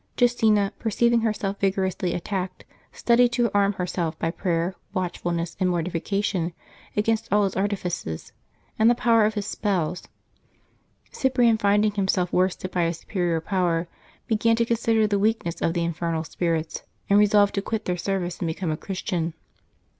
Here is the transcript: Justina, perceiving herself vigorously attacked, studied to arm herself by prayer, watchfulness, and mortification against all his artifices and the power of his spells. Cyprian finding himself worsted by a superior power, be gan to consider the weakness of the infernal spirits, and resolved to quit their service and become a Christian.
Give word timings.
Justina, 0.19 0.73
perceiving 0.79 1.21
herself 1.21 1.59
vigorously 1.59 2.15
attacked, 2.15 2.65
studied 2.91 3.31
to 3.33 3.51
arm 3.53 3.73
herself 3.73 4.17
by 4.17 4.31
prayer, 4.31 4.73
watchfulness, 4.95 5.55
and 5.59 5.69
mortification 5.69 6.53
against 6.97 7.31
all 7.31 7.43
his 7.43 7.55
artifices 7.55 8.31
and 8.79 8.89
the 8.89 8.95
power 8.95 9.25
of 9.25 9.35
his 9.35 9.45
spells. 9.45 10.07
Cyprian 11.11 11.59
finding 11.59 11.91
himself 11.91 12.33
worsted 12.33 12.71
by 12.71 12.85
a 12.85 12.95
superior 12.95 13.41
power, 13.41 13.87
be 14.25 14.35
gan 14.37 14.55
to 14.55 14.65
consider 14.65 15.05
the 15.05 15.19
weakness 15.19 15.61
of 15.61 15.75
the 15.75 15.83
infernal 15.83 16.23
spirits, 16.23 16.81
and 17.07 17.19
resolved 17.19 17.53
to 17.53 17.61
quit 17.61 17.85
their 17.85 17.95
service 17.95 18.39
and 18.39 18.47
become 18.47 18.71
a 18.71 18.77
Christian. 18.77 19.35